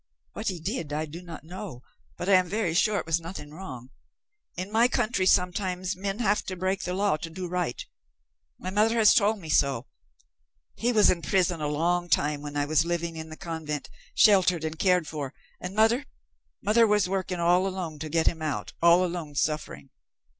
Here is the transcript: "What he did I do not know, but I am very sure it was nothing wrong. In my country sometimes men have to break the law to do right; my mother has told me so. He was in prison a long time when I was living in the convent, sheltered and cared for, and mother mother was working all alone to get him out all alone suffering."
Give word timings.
"What 0.33 0.47
he 0.47 0.59
did 0.59 0.91
I 0.91 1.05
do 1.05 1.21
not 1.21 1.43
know, 1.43 1.83
but 2.17 2.27
I 2.27 2.33
am 2.33 2.49
very 2.49 2.73
sure 2.73 2.97
it 2.97 3.05
was 3.05 3.19
nothing 3.21 3.51
wrong. 3.51 3.91
In 4.57 4.71
my 4.71 4.87
country 4.87 5.27
sometimes 5.27 5.95
men 5.95 6.17
have 6.17 6.43
to 6.45 6.55
break 6.55 6.81
the 6.81 6.95
law 6.95 7.17
to 7.17 7.29
do 7.29 7.47
right; 7.47 7.79
my 8.57 8.71
mother 8.71 8.97
has 8.97 9.13
told 9.13 9.37
me 9.37 9.47
so. 9.47 9.85
He 10.75 10.91
was 10.91 11.11
in 11.11 11.21
prison 11.21 11.61
a 11.61 11.67
long 11.67 12.09
time 12.09 12.41
when 12.41 12.57
I 12.57 12.65
was 12.65 12.83
living 12.83 13.15
in 13.15 13.29
the 13.29 13.37
convent, 13.37 13.91
sheltered 14.15 14.63
and 14.63 14.79
cared 14.79 15.07
for, 15.07 15.35
and 15.59 15.75
mother 15.75 16.05
mother 16.63 16.87
was 16.87 17.07
working 17.07 17.39
all 17.39 17.67
alone 17.67 17.99
to 17.99 18.09
get 18.09 18.25
him 18.25 18.41
out 18.41 18.73
all 18.81 19.05
alone 19.05 19.35
suffering." 19.35 19.91